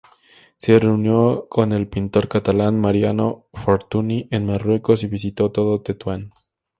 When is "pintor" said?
1.87-2.27